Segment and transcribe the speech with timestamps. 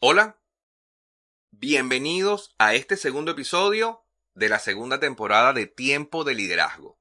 [0.00, 0.38] Hola,
[1.50, 7.00] bienvenidos a este segundo episodio de la segunda temporada de Tiempo de Liderazgo,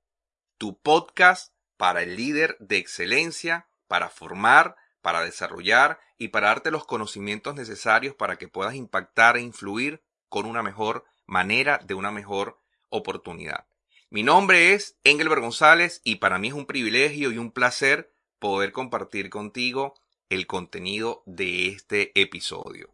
[0.58, 6.88] tu podcast para el líder de excelencia, para formar, para desarrollar y para darte los
[6.88, 12.60] conocimientos necesarios para que puedas impactar e influir con una mejor manera, de una mejor
[12.90, 13.68] oportunidad.
[14.10, 18.72] Mi nombre es Engelbert González y para mí es un privilegio y un placer poder
[18.72, 19.94] compartir contigo
[20.30, 22.90] el contenido de este episodio.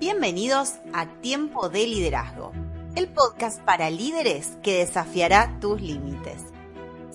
[0.00, 2.52] Bienvenidos a Tiempo de Liderazgo,
[2.96, 6.42] el podcast para líderes que desafiará tus límites.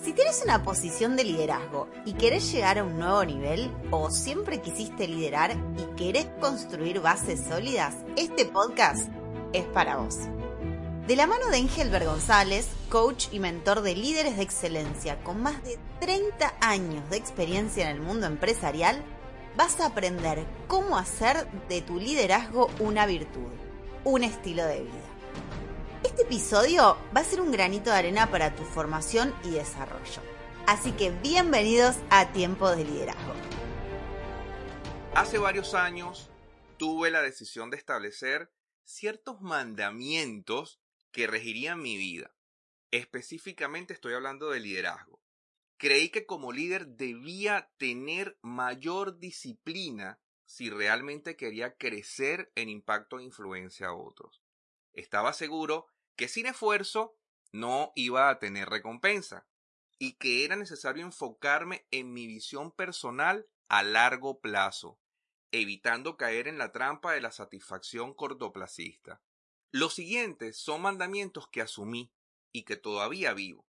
[0.02, 4.62] Si tienes una posición de liderazgo y querés llegar a un nuevo nivel o siempre
[4.62, 9.10] quisiste liderar y querés construir bases sólidas, este podcast
[9.52, 10.20] es para vos.
[11.06, 15.62] De la mano de Engelbert González, coach y mentor de líderes de excelencia con más
[15.64, 19.04] de 30 años de experiencia en el mundo empresarial,
[19.58, 23.50] vas a aprender cómo hacer de tu liderazgo una virtud,
[24.04, 25.10] un estilo de vida.
[26.04, 30.22] Este episodio va a ser un granito de arena para tu formación y desarrollo.
[30.68, 33.34] Así que bienvenidos a Tiempo de Liderazgo.
[35.16, 36.30] Hace varios años
[36.78, 38.52] tuve la decisión de establecer
[38.84, 42.32] ciertos mandamientos que regirían mi vida.
[42.92, 45.20] Específicamente estoy hablando de liderazgo
[45.78, 53.24] creí que como líder debía tener mayor disciplina si realmente quería crecer en impacto e
[53.24, 54.42] influencia a otros.
[54.94, 57.16] Estaba seguro que sin esfuerzo
[57.52, 59.46] no iba a tener recompensa
[60.00, 65.00] y que era necesario enfocarme en mi visión personal a largo plazo,
[65.52, 69.22] evitando caer en la trampa de la satisfacción cortoplacista.
[69.72, 72.12] Los siguientes son mandamientos que asumí
[72.54, 73.67] y que todavía vivo.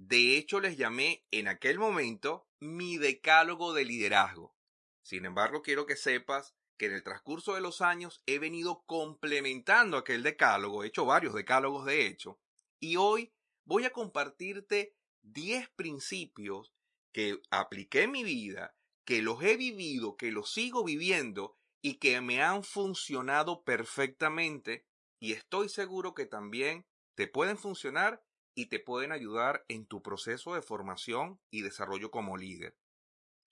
[0.00, 4.56] De hecho, les llamé en aquel momento mi decálogo de liderazgo.
[5.02, 9.98] Sin embargo, quiero que sepas que en el transcurso de los años he venido complementando
[9.98, 12.40] aquel decálogo, he hecho varios decálogos de hecho,
[12.80, 13.34] y hoy
[13.66, 16.72] voy a compartirte 10 principios
[17.12, 18.74] que apliqué en mi vida,
[19.04, 24.86] que los he vivido, que los sigo viviendo y que me han funcionado perfectamente
[25.18, 28.24] y estoy seguro que también te pueden funcionar
[28.60, 32.76] y te pueden ayudar en tu proceso de formación y desarrollo como líder.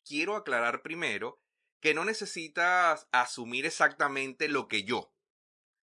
[0.05, 1.41] Quiero aclarar primero
[1.81, 5.15] que no necesitas asumir exactamente lo que yo,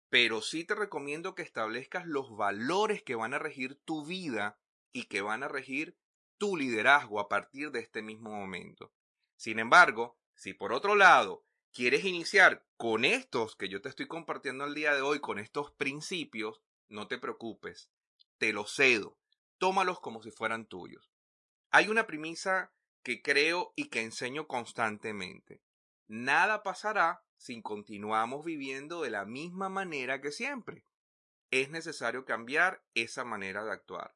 [0.09, 4.59] pero sí te recomiendo que establezcas los valores que van a regir tu vida
[4.92, 5.96] y que van a regir
[6.40, 8.92] tu liderazgo a partir de este mismo momento.
[9.36, 14.66] Sin embargo, si por otro lado quieres iniciar con estos que yo te estoy compartiendo
[14.66, 17.92] el día de hoy, con estos principios, no te preocupes
[18.41, 19.19] te los cedo,
[19.59, 21.13] tómalos como si fueran tuyos.
[21.69, 25.62] Hay una premisa que creo y que enseño constantemente.
[26.07, 30.88] Nada pasará si continuamos viviendo de la misma manera que siempre.
[31.52, 34.16] Es necesario cambiar esa manera de actuar.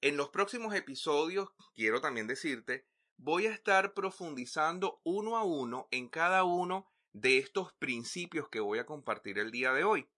[0.00, 2.86] En los próximos episodios, quiero también decirte,
[3.18, 8.78] voy a estar profundizando uno a uno en cada uno de estos principios que voy
[8.78, 10.08] a compartir el día de hoy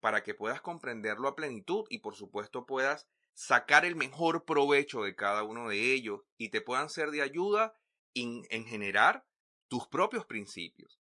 [0.00, 5.14] para que puedas comprenderlo a plenitud y por supuesto puedas sacar el mejor provecho de
[5.14, 7.74] cada uno de ellos y te puedan ser de ayuda
[8.14, 9.26] en, en generar
[9.68, 11.00] tus propios principios.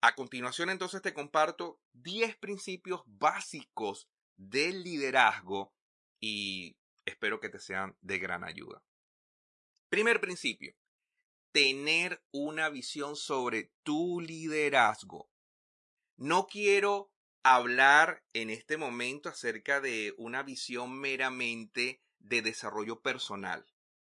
[0.00, 5.74] A continuación entonces te comparto 10 principios básicos del liderazgo
[6.18, 8.82] y espero que te sean de gran ayuda.
[9.90, 10.74] Primer principio,
[11.52, 15.28] tener una visión sobre tu liderazgo.
[16.16, 23.66] No quiero hablar en este momento acerca de una visión meramente de desarrollo personal,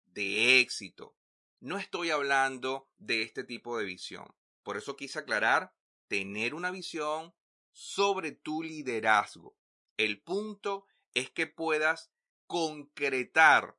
[0.05, 1.15] de éxito.
[1.59, 4.33] No estoy hablando de este tipo de visión.
[4.63, 5.73] Por eso quise aclarar,
[6.07, 7.33] tener una visión
[7.71, 9.57] sobre tu liderazgo.
[9.97, 12.11] El punto es que puedas
[12.45, 13.77] concretar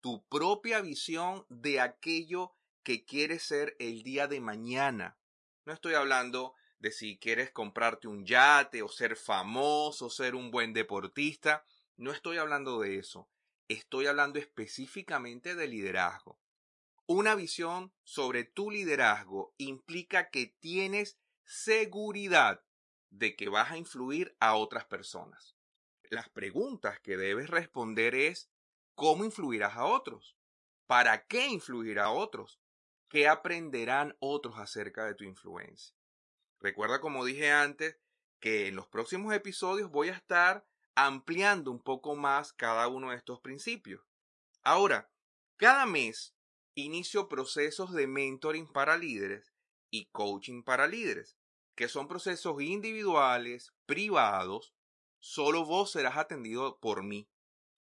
[0.00, 5.18] tu propia visión de aquello que quieres ser el día de mañana.
[5.64, 10.72] No estoy hablando de si quieres comprarte un yate o ser famoso, ser un buen
[10.72, 11.64] deportista.
[11.96, 13.28] No estoy hablando de eso.
[13.68, 16.40] Estoy hablando específicamente de liderazgo.
[17.06, 22.64] Una visión sobre tu liderazgo implica que tienes seguridad
[23.10, 25.56] de que vas a influir a otras personas.
[26.04, 28.50] Las preguntas que debes responder es
[28.94, 30.36] ¿cómo influirás a otros?
[30.86, 32.60] ¿Para qué influir a otros?
[33.08, 35.99] ¿Qué aprenderán otros acerca de tu influencia?
[36.60, 37.98] Recuerda, como dije antes,
[38.38, 43.16] que en los próximos episodios voy a estar ampliando un poco más cada uno de
[43.16, 44.02] estos principios.
[44.62, 45.10] Ahora,
[45.56, 46.34] cada mes
[46.74, 49.52] inicio procesos de mentoring para líderes
[49.90, 51.36] y coaching para líderes,
[51.74, 54.74] que son procesos individuales, privados,
[55.18, 57.28] solo vos serás atendido por mí.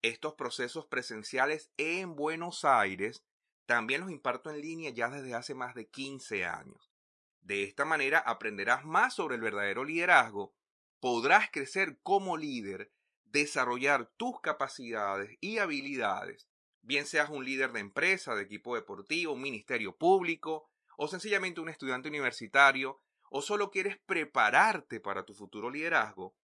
[0.02, 3.25] Estos procesos presenciales en Buenos Aires
[3.66, 6.88] también los imparto en línea ya desde hace más de 15 años.
[7.41, 10.53] De esta manera aprenderás más sobre el verdadero liderazgo,
[11.00, 12.91] podrás crecer como líder,
[13.25, 16.50] desarrollar tus capacidades y habilidades,
[16.81, 21.69] bien seas un líder de empresa, de equipo deportivo, un ministerio público, o sencillamente un
[21.69, 26.36] estudiante universitario, o solo quieres prepararte para tu futuro liderazgo,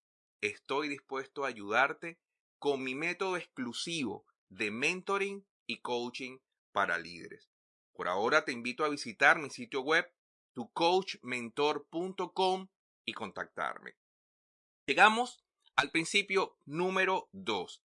[0.41, 2.19] estoy dispuesto a ayudarte
[2.59, 6.39] con mi método exclusivo de mentoring y coaching
[6.71, 7.49] para líderes.
[7.93, 10.09] Por ahora te invito a visitar mi sitio web
[10.55, 12.67] tucoachmentor.com
[13.05, 13.95] y contactarme.
[14.87, 17.83] Llegamos al principio número 2.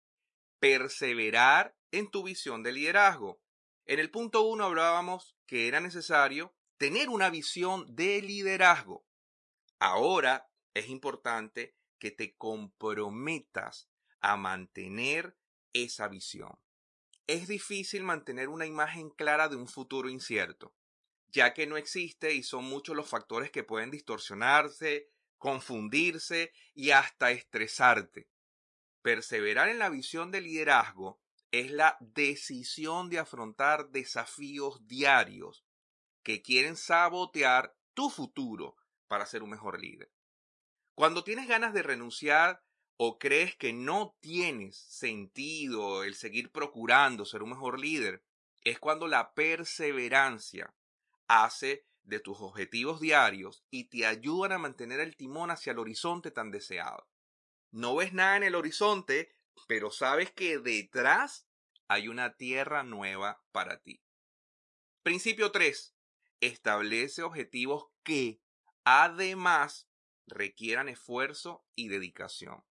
[0.59, 3.41] Perseverar en tu visión de liderazgo.
[3.85, 9.05] En el punto 1 hablábamos que era necesario tener una visión de liderazgo.
[9.77, 13.89] Ahora es importante que te comprometas
[14.21, 15.37] a mantener
[15.73, 16.57] esa visión.
[17.27, 20.73] Es difícil mantener una imagen clara de un futuro incierto,
[21.31, 27.31] ya que no existe y son muchos los factores que pueden distorsionarse, confundirse y hasta
[27.31, 28.27] estresarte.
[29.01, 31.19] Perseverar en la visión de liderazgo
[31.51, 35.65] es la decisión de afrontar desafíos diarios
[36.23, 40.11] que quieren sabotear tu futuro para ser un mejor líder.
[40.95, 42.63] Cuando tienes ganas de renunciar
[42.97, 48.23] o crees que no tienes sentido el seguir procurando ser un mejor líder,
[48.63, 50.73] es cuando la perseverancia
[51.31, 56.29] hace de tus objetivos diarios y te ayudan a mantener el timón hacia el horizonte
[56.29, 57.07] tan deseado.
[57.71, 59.33] No ves nada en el horizonte,
[59.67, 61.47] pero sabes que detrás
[61.87, 64.03] hay una tierra nueva para ti.
[65.03, 65.95] Principio 3
[66.41, 68.41] establece objetivos que,
[68.83, 69.87] además,
[70.27, 72.63] requieran esfuerzo y dedicación.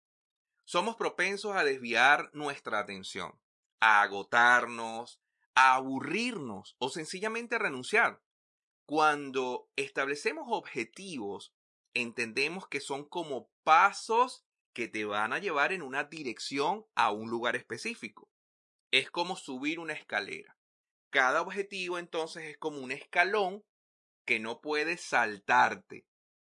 [0.64, 3.40] Somos propensos a desviar nuestra atención,
[3.80, 5.20] a agotarnos,
[5.54, 8.22] a aburrirnos o sencillamente a renunciar.
[8.90, 11.54] Cuando establecemos objetivos,
[11.94, 17.30] entendemos que son como pasos que te van a llevar en una dirección a un
[17.30, 18.28] lugar específico.
[18.90, 20.58] Es como subir una escalera.
[21.10, 23.64] Cada objetivo entonces es como un escalón
[24.26, 26.04] que no puedes saltarte,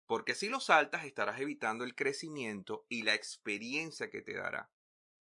[0.08, 4.68] porque si lo saltas estarás evitando el crecimiento y la experiencia que te dará.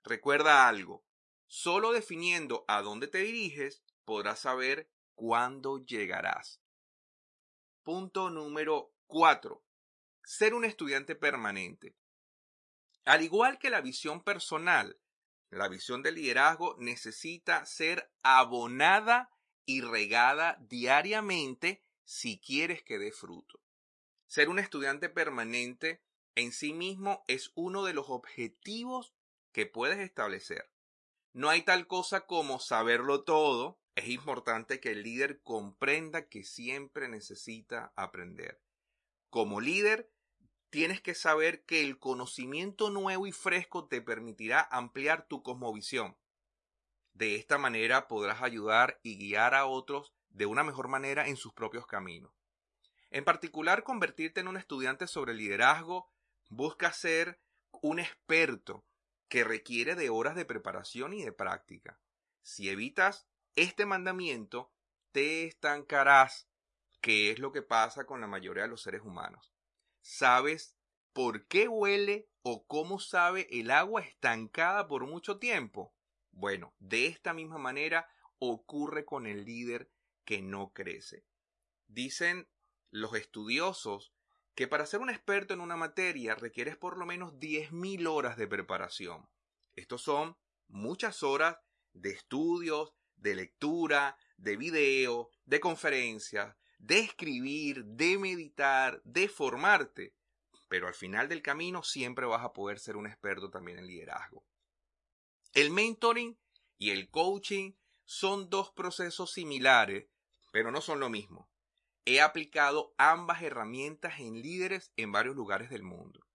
[0.06, 1.04] Recuerda algo,
[1.48, 6.63] solo definiendo a dónde te diriges podrás saber cuándo llegarás.
[7.84, 9.62] Punto número 4.
[10.24, 11.94] Ser un estudiante permanente.
[13.04, 15.02] Al igual que la visión personal,
[15.50, 19.30] la visión del liderazgo necesita ser abonada
[19.66, 23.60] y regada diariamente si quieres que dé fruto.
[24.28, 26.02] Ser un estudiante permanente
[26.36, 29.14] en sí mismo es uno de los objetivos
[29.52, 30.72] que puedes establecer.
[31.34, 33.78] No hay tal cosa como saberlo todo.
[33.96, 38.60] Es importante que el líder comprenda que siempre necesita aprender.
[39.30, 40.12] Como líder,
[40.70, 46.18] tienes que saber que el conocimiento nuevo y fresco te permitirá ampliar tu cosmovisión.
[47.14, 51.54] De esta manera podrás ayudar y guiar a otros de una mejor manera en sus
[51.54, 52.34] propios caminos.
[53.12, 56.12] En particular, convertirte en un estudiante sobre liderazgo
[56.50, 57.40] busca ser
[57.70, 58.84] un experto
[59.28, 62.00] que requiere de horas de preparación y de práctica.
[62.42, 64.72] Si evitas este mandamiento,
[65.12, 66.48] te estancarás,
[67.02, 69.54] que es lo que pasa con la mayoría de los seres humanos.
[70.02, 70.76] ¿Sabes
[71.14, 75.94] por qué huele o cómo sabe el agua estancada por mucho tiempo?
[76.32, 79.92] Bueno, de esta misma manera ocurre con el líder
[80.26, 81.26] que no crece.
[81.88, 82.50] Dicen
[82.90, 84.14] los estudiosos
[84.56, 88.48] que para ser un experto en una materia requieres por lo menos 10.000 horas de
[88.48, 89.28] preparación.
[89.76, 91.58] Estos son muchas horas
[91.94, 92.94] de estudios,
[93.24, 100.14] de lectura, de video, de conferencias, de escribir, de meditar, de formarte.
[100.68, 104.44] Pero al final del camino siempre vas a poder ser un experto también en liderazgo.
[105.54, 106.38] El mentoring
[106.78, 110.08] y el coaching son dos procesos similares,
[110.52, 111.50] pero no son lo mismo.
[112.06, 116.26] He aplicado ambas herramientas en líderes en varios lugares del mundo.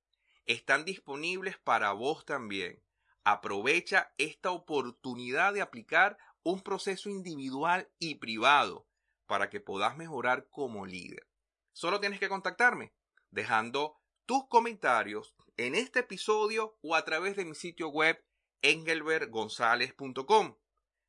[0.46, 2.82] Están disponibles para vos también.
[3.24, 6.16] Aprovecha esta oportunidad de aplicar
[6.50, 8.86] un proceso individual y privado
[9.26, 11.28] para que puedas mejorar como líder.
[11.72, 12.94] Solo tienes que contactarme
[13.30, 18.24] dejando tus comentarios en este episodio o a través de mi sitio web
[18.62, 20.56] engelbertgonzalez.com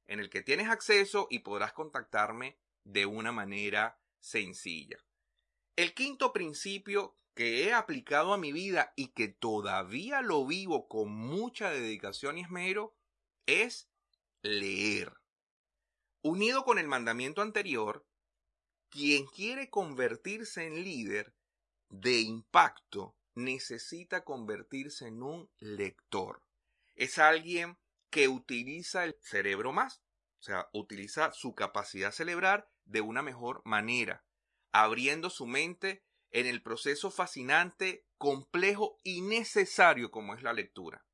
[0.08, 4.98] en el que tienes acceso y podrás contactarme de una manera sencilla.
[5.78, 11.12] El quinto principio que he aplicado a mi vida y que todavía lo vivo con
[11.12, 12.94] mucha dedicación y esmero
[13.46, 13.90] es
[14.42, 15.19] leer.
[16.22, 18.06] Unido con el mandamiento anterior,
[18.90, 21.34] quien quiere convertirse en líder
[21.90, 26.44] de impacto necesita convertirse en un lector.
[26.96, 27.78] Es alguien
[28.10, 30.02] que utiliza el cerebro más,
[30.40, 34.26] o sea, utiliza su capacidad cerebral de una mejor manera,
[34.72, 41.06] abriendo su mente en el proceso fascinante, complejo y necesario como es la lectura.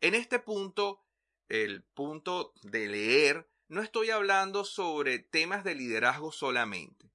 [0.00, 1.02] En este punto,
[1.48, 7.10] el punto de leer, no estoy hablando sobre temas de liderazgo solamente.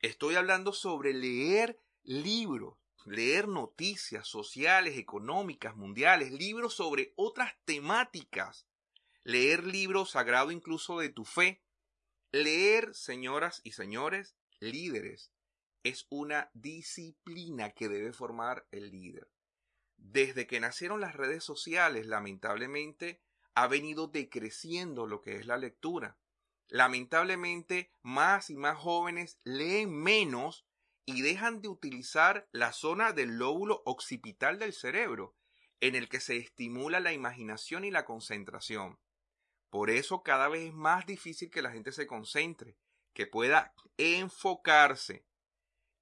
[0.00, 8.66] Estoy hablando sobre leer libros, leer noticias sociales, económicas, mundiales, libros sobre otras temáticas,
[9.22, 11.62] leer libros sagrados incluso de tu fe,
[12.32, 15.30] leer, señoras y señores, líderes,
[15.82, 19.28] es una disciplina que debe formar el líder.
[19.98, 23.20] Desde que nacieron las redes sociales, lamentablemente,
[23.58, 26.16] ha venido decreciendo lo que es la lectura.
[26.68, 30.64] Lamentablemente, más y más jóvenes leen menos
[31.04, 35.34] y dejan de utilizar la zona del lóbulo occipital del cerebro,
[35.80, 39.00] en el que se estimula la imaginación y la concentración.
[39.70, 42.76] Por eso cada vez es más difícil que la gente se concentre,
[43.12, 45.26] que pueda enfocarse.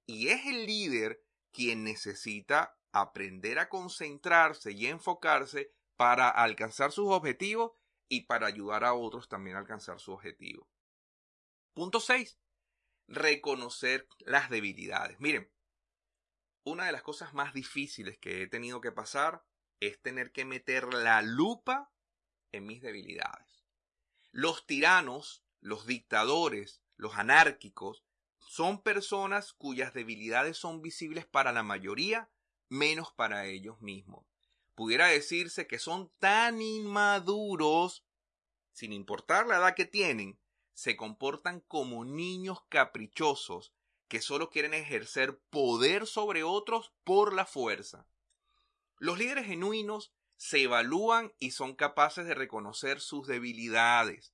[0.05, 7.73] Y es el líder quien necesita aprender a concentrarse y enfocarse para alcanzar sus objetivos
[8.07, 10.69] y para ayudar a otros también a alcanzar su objetivo.
[11.73, 12.39] Punto 6
[13.07, 15.19] reconocer las debilidades.
[15.19, 15.49] Miren,
[16.63, 19.45] una de las cosas más difíciles que he tenido que pasar
[19.79, 21.91] es tener que meter la lupa
[22.51, 23.65] en mis debilidades.
[24.31, 28.03] Los tiranos, los dictadores, los anárquicos,
[28.39, 32.29] son personas cuyas debilidades son visibles para la mayoría,
[32.69, 34.25] menos para ellos mismos.
[34.77, 38.05] Pudiera decirse que son tan inmaduros,
[38.73, 40.39] sin importar la edad que tienen,
[40.75, 43.73] se comportan como niños caprichosos
[44.07, 48.05] que solo quieren ejercer poder sobre otros por la fuerza.
[48.99, 54.31] Los líderes genuinos se evalúan y son capaces de reconocer sus debilidades.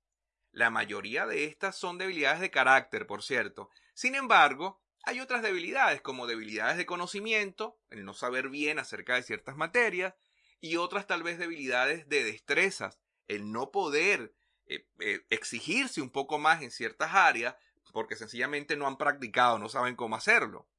[0.51, 3.69] La mayoría de estas son debilidades de carácter, por cierto.
[3.93, 9.23] Sin embargo, hay otras debilidades como debilidades de conocimiento, el no saber bien acerca de
[9.23, 10.15] ciertas materias,
[10.63, 14.33] y otras tal vez debilidades de destrezas, el no poder
[14.65, 17.57] eh, eh, exigirse un poco más en ciertas áreas
[17.91, 20.69] porque sencillamente no han practicado, no saben cómo hacerlo.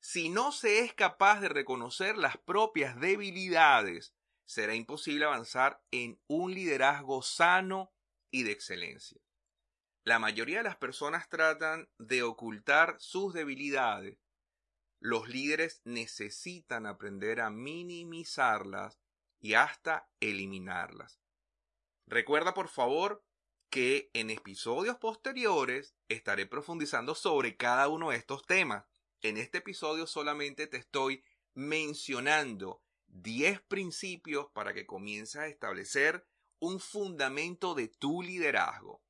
[0.00, 4.16] Si no se es capaz de reconocer las propias debilidades,
[4.46, 7.92] será imposible avanzar en un liderazgo sano
[8.32, 9.20] y de excelencia.
[10.02, 14.18] La mayoría de las personas tratan de ocultar sus debilidades.
[14.98, 18.98] Los líderes necesitan aprender a minimizarlas
[19.44, 21.20] y hasta eliminarlas.
[22.06, 23.22] Recuerda por favor
[23.68, 28.86] que en episodios posteriores estaré profundizando sobre cada uno de estos temas.
[29.20, 31.22] En este episodio solamente te estoy
[31.52, 36.26] mencionando 10 principios para que comiences a establecer
[36.58, 39.02] un fundamento de tu liderazgo.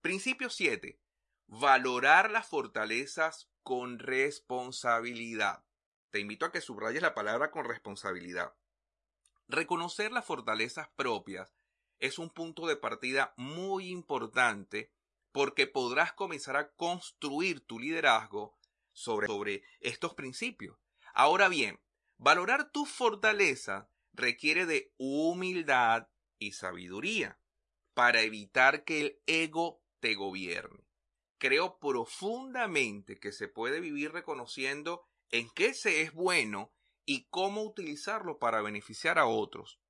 [0.00, 0.98] Principio 7.
[1.46, 5.62] Valorar las fortalezas con responsabilidad.
[6.10, 8.54] Te invito a que subrayes la palabra con responsabilidad.
[9.48, 11.54] Reconocer las fortalezas propias
[11.98, 14.92] es un punto de partida muy importante
[15.32, 18.56] porque podrás comenzar a construir tu liderazgo
[18.92, 20.78] sobre, estos principios.
[21.12, 21.80] Ahora bien,
[22.16, 26.08] valorar tu fortaleza requiere de humildad
[26.38, 27.38] y sabiduría
[27.94, 30.86] para evitar que el ego te gobierne.
[31.38, 36.72] Creo profundamente que se puede vivir reconociendo en qué se es bueno
[37.06, 39.80] y cómo utilizarlo para beneficiar a otros.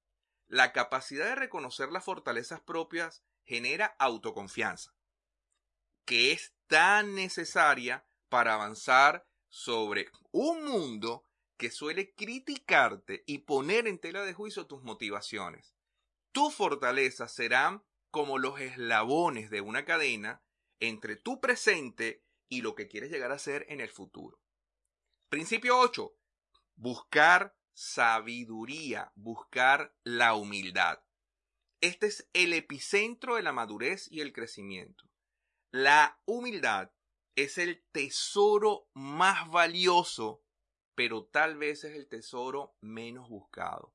[0.47, 4.95] La capacidad de reconocer las fortalezas propias genera autoconfianza,
[6.05, 11.25] que es tan necesaria para avanzar sobre un mundo
[11.57, 15.75] que suele criticarte y poner en tela de juicio tus motivaciones.
[16.33, 20.43] Tus fortalezas serán como los eslabones de una cadena
[20.81, 24.41] entre tu presente y lo que quieres llegar a ser en el futuro.
[25.29, 26.13] Principio 8.
[26.77, 31.01] Buscar sabiduría, buscar la humildad.
[31.81, 35.05] Este es el epicentro de la madurez y el crecimiento.
[35.71, 36.93] La humildad
[37.37, 40.45] es el tesoro más valioso,
[40.95, 43.95] pero tal vez es el tesoro menos buscado.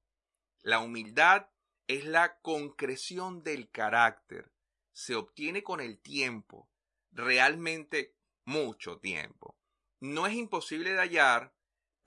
[0.61, 1.49] La humildad
[1.87, 4.51] es la concreción del carácter.
[4.91, 6.69] Se obtiene con el tiempo,
[7.11, 9.57] realmente mucho tiempo.
[10.01, 11.55] No es imposible de hallar,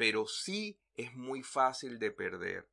[0.02, 2.68] pero sí es muy fácil de perder.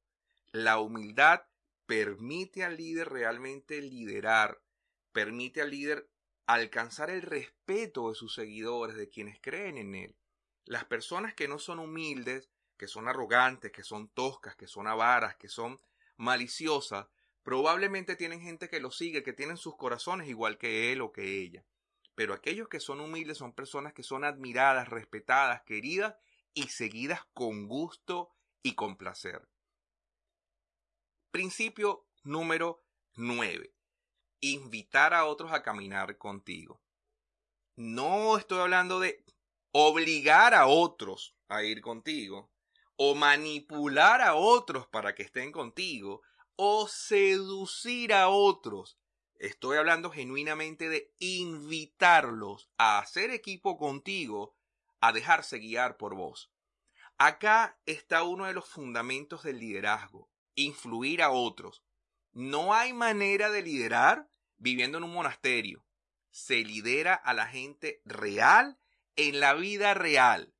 [0.52, 1.44] La humildad
[1.86, 4.64] permite al líder realmente liderar,
[5.12, 6.10] permite al líder
[6.48, 10.16] alcanzar el respeto de sus seguidores, de quienes creen en él.
[10.66, 15.36] Las personas que no son humildes, que son arrogantes, que son toscas, que son avaras,
[15.36, 15.80] que son
[16.18, 17.10] maliciosas,
[17.44, 21.44] probablemente tienen gente que lo sigue, que tienen sus corazones igual que él o que
[21.44, 21.64] ella.
[22.16, 26.16] Pero aquellos que son humildes son personas que son admiradas, respetadas, queridas
[26.60, 29.48] y seguidas con gusto y con placer.
[31.32, 32.84] Principio número
[33.16, 33.74] 9.
[34.42, 36.82] Invitar a otros a caminar contigo.
[37.78, 39.24] No estoy hablando de
[39.72, 42.52] obligar a otros a ir contigo,
[42.98, 46.22] o manipular a otros para que estén contigo,
[46.58, 49.00] o seducir a otros.
[49.36, 54.59] Estoy hablando genuinamente de invitarlos a hacer equipo contigo,
[55.00, 56.52] a dejarse guiar por vos.
[57.18, 60.30] Acá está uno de los fundamentos del liderazgo
[60.60, 61.84] influir a otros.
[62.32, 65.86] No hay manera de liderar viviendo en un monasterio.
[66.32, 68.80] Se lidera a la gente real
[69.16, 70.54] en la vida real.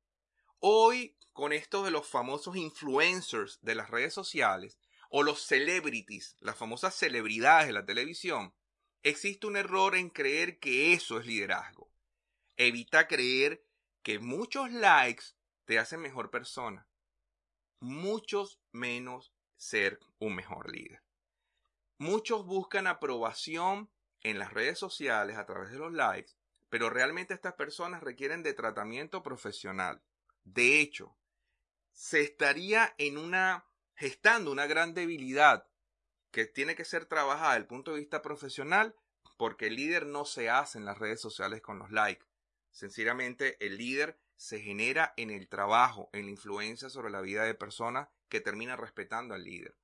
[0.58, 4.78] Hoy, con esto de los famosos influencers de las redes sociales
[5.10, 8.54] o los celebrities, las famosas celebridades de la televisión,
[9.02, 11.90] existe un error en creer que eso es liderazgo.
[12.56, 13.64] Evita creer
[14.02, 15.24] que muchos likes
[15.64, 16.86] te hacen mejor persona.
[17.80, 21.02] Muchos menos ser un mejor líder.
[21.98, 23.90] Muchos buscan aprobación
[24.22, 26.32] en las redes sociales a través de los likes,
[26.68, 30.02] pero realmente estas personas requieren de tratamiento profesional.
[30.44, 31.16] De hecho,
[31.92, 35.66] se estaría en una gestando una gran debilidad
[36.30, 38.96] que tiene que ser trabajada desde el punto de vista profesional
[39.36, 42.29] porque el líder no se hace en las redes sociales con los likes.
[42.70, 47.54] Sencillamente el líder se genera en el trabajo, en la influencia sobre la vida de
[47.54, 49.76] personas que termina respetando al líder.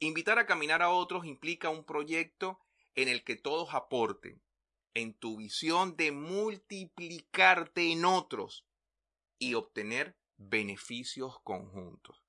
[0.00, 2.60] Invitar a caminar a otros implica un proyecto
[2.94, 4.42] en el que todos aporten,
[4.94, 8.66] en tu visión de multiplicarte en otros
[9.38, 12.24] y obtener beneficios conjuntos.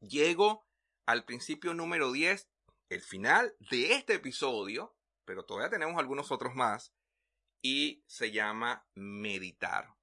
[0.00, 0.66] Llego
[1.06, 2.48] al principio número 10,
[2.88, 6.92] el final de este episodio, pero todavía tenemos algunos otros más,
[7.62, 9.94] y se llama meditar.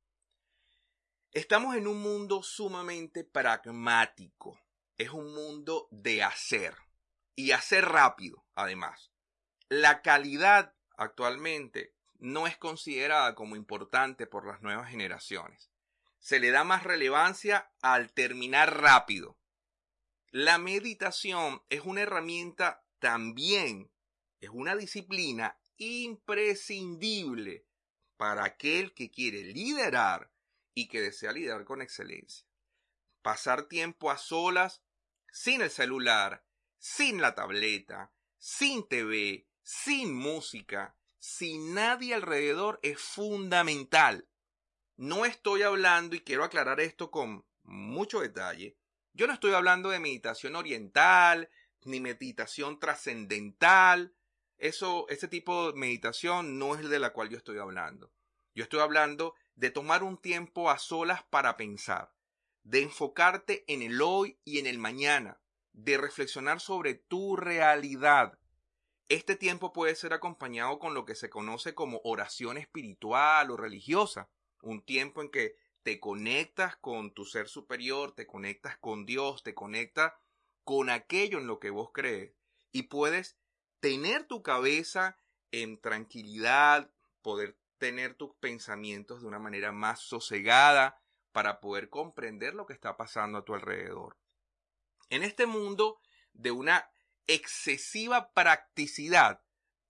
[1.32, 4.60] Estamos en un mundo sumamente pragmático.
[4.98, 6.76] Es un mundo de hacer.
[7.36, 9.12] Y hacer rápido, además.
[9.68, 15.72] La calidad actualmente no es considerada como importante por las nuevas generaciones.
[16.20, 19.38] Se le da más relevancia al terminar rápido.
[20.30, 23.92] La meditación es una herramienta también,
[24.40, 27.66] es una disciplina imprescindible
[28.18, 30.32] para aquel que quiere liderar
[30.74, 32.46] y que desea liderar con excelencia.
[33.22, 34.84] Pasar tiempo a solas,
[35.32, 36.46] sin el celular,
[36.78, 44.28] sin la tableta, sin TV, sin música, sin nadie alrededor es fundamental.
[44.96, 48.78] No estoy hablando, y quiero aclarar esto con mucho detalle,
[49.14, 51.50] yo no estoy hablando de meditación oriental,
[51.86, 54.16] ni meditación trascendental.
[54.64, 58.14] Eso, ese tipo de meditación no es el de la cual yo estoy hablando.
[58.56, 62.14] Yo estoy hablando de tomar un tiempo a solas para pensar,
[62.64, 65.42] de enfocarte en el hoy y en el mañana,
[65.74, 68.40] de reflexionar sobre tu realidad.
[69.10, 74.30] Este tiempo puede ser acompañado con lo que se conoce como oración espiritual o religiosa,
[74.62, 79.54] un tiempo en que te conectas con tu ser superior, te conectas con Dios, te
[79.54, 80.14] conectas
[80.64, 82.34] con aquello en lo que vos crees
[82.72, 83.38] y puedes
[83.84, 85.18] tener tu cabeza
[85.52, 86.90] en tranquilidad,
[87.22, 91.02] poder tener tus pensamientos de una manera más sosegada
[91.34, 94.16] para poder comprender lo que está pasando a tu alrededor.
[95.10, 96.00] En este mundo
[96.32, 96.90] de una
[97.28, 99.44] excesiva practicidad,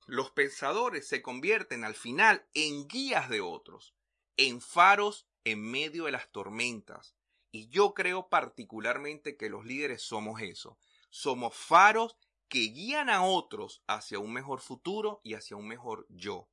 [0.07, 3.93] los pensadores se convierten al final en guías de otros,
[4.37, 7.13] en faros en medio de las tormentas.
[7.51, 10.79] Y yo creo particularmente que los líderes somos eso.
[11.11, 12.17] Somos faros
[12.53, 16.51] que guían a otros hacia un mejor futuro y hacia un mejor yo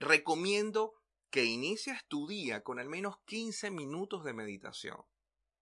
[0.00, 0.94] recomiendo
[1.28, 5.04] que inicies tu día con al menos 15 minutos de meditación.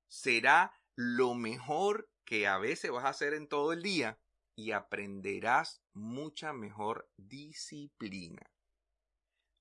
[0.07, 4.21] Será lo mejor que a veces vas a hacer en todo el día
[4.55, 8.49] y aprenderás mucha mejor disciplina.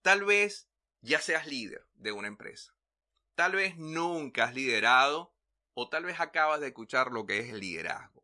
[0.04, 0.69] Tal vez
[1.01, 2.75] ya seas líder de una empresa.
[3.34, 5.34] Tal vez nunca has liderado
[5.73, 8.14] o tal vez acabas de escuchar lo que es liderazgo,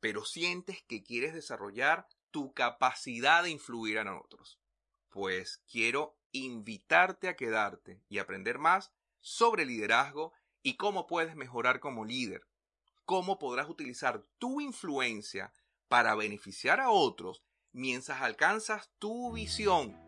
[0.00, 4.60] pero sientes que quieres desarrollar tu capacidad de influir en otros
[5.10, 10.32] pues quiero invitarte a quedarte y aprender más sobre liderazgo
[10.62, 12.46] y cómo puedes mejorar como líder.
[13.04, 15.52] Cómo podrás utilizar tu influencia
[15.88, 19.98] para beneficiar a otros mientras alcanzas tu visión.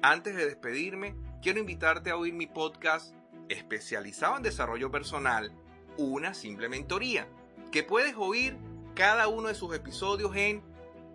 [0.00, 3.14] Antes de despedirme, quiero invitarte a oír mi podcast
[3.48, 5.52] especializado en desarrollo personal,
[5.96, 7.26] Una Simple Mentoría,
[7.72, 8.56] que puedes oír
[8.94, 10.62] cada uno de sus episodios en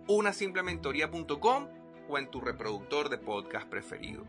[0.06, 1.68] unasimplementoría.com
[2.08, 4.24] o en tu reproductor de podcast preferido.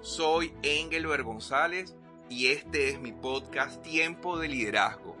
[0.00, 1.96] Soy Engelbert González
[2.28, 5.16] y este es mi podcast Tiempo de Liderazgo.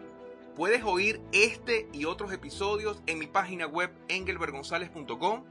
[0.54, 5.44] Puedes oír este y otros episodios en mi página web engelbergonzalez.com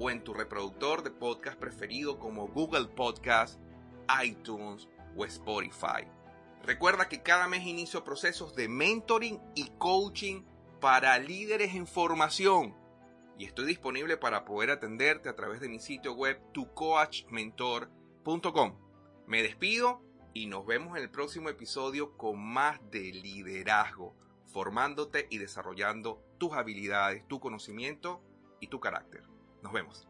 [0.00, 3.60] o en tu reproductor de podcast preferido como Google Podcast,
[4.24, 6.08] iTunes o Spotify.
[6.62, 10.44] Recuerda que cada mes inicio procesos de mentoring y coaching
[10.84, 12.76] para líderes en formación
[13.38, 18.78] y estoy disponible para poder atenderte a través de mi sitio web tucoachmentor.com.
[19.26, 20.02] Me despido
[20.34, 24.14] y nos vemos en el próximo episodio con más de liderazgo,
[24.52, 28.22] formándote y desarrollando tus habilidades, tu conocimiento
[28.60, 29.22] y tu carácter.
[29.62, 30.06] Nos vemos.